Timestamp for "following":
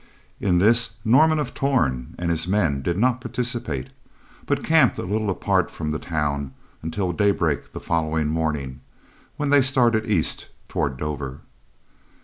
7.79-8.25